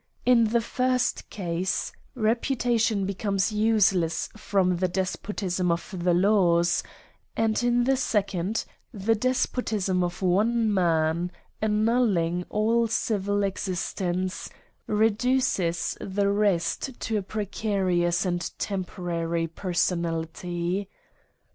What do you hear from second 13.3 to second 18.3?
existence reduces the rest to a precarious